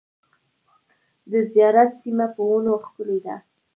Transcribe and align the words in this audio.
د 1.31 1.33
زیارت 1.53 1.89
سیمه 2.01 2.27
په 2.35 2.41
ونو 2.49 2.73
ښکلې 2.85 3.19
ده. 3.25 3.35